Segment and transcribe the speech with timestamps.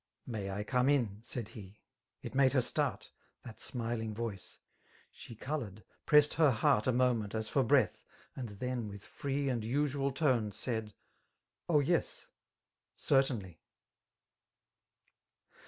[0.25, 1.79] ''May I come in V* said he:—
[2.23, 4.57] it made hor iifart,— * That smiling voice;—
[5.15, 8.03] ^she coloured, pressed her heart A moment, as for breath,
[8.35, 10.95] and tlien with free' And usual tone said,"
[11.69, 12.25] O yes,—
[12.95, 13.61] certainly."